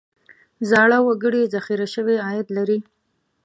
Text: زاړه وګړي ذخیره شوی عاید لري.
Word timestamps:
زاړه 0.69 0.97
وګړي 1.07 1.41
ذخیره 1.53 1.87
شوی 1.93 2.15
عاید 2.25 2.47
لري. 2.57 2.79